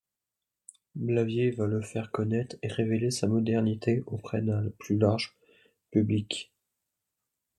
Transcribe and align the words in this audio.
Blavier 0.95 1.51
va 1.51 1.67
le 1.67 1.79
faire 1.79 2.09
connaître 2.09 2.55
et 2.63 2.67
révéler 2.69 3.11
sa 3.11 3.27
modernité 3.27 4.01
auprès 4.07 4.41
d'un 4.41 4.67
plus 4.79 4.97
large 4.97 5.37
public. 5.91 6.51